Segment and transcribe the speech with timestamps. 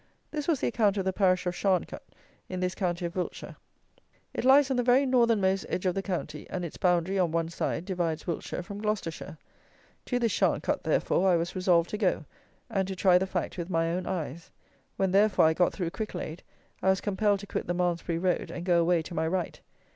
[0.31, 2.01] This was the account of the parish of Sharncut,
[2.49, 3.43] in this county of Wilts.
[4.33, 7.49] It lies on the very northermost edge of the county, and its boundary, on one
[7.49, 9.37] side, divides Wiltshire from Gloucestershire.
[10.05, 12.25] To this Sharncut, therefore, I was resolved to go,
[12.67, 14.49] and to try the fact with my own eyes.
[14.97, 16.39] When, therefore, I got through Cricklade,
[16.81, 19.59] I was compelled to quit the Malmsbury road and go away to my right.